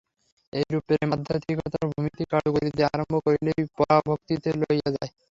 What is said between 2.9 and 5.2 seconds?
আরম্ভ করিলেই পরাভক্তিতে লইয়া যায়।